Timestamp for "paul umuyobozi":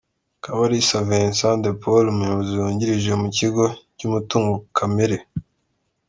1.81-2.53